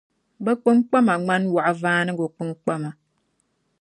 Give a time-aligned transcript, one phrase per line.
[0.43, 2.89] bɛ kpiŋkpama ŋmani waɣivaanigu kpinkpama.